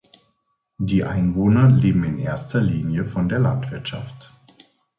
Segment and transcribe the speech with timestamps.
[0.79, 4.33] Die Einwohner leben in erster Linie von der Landwirtschaft.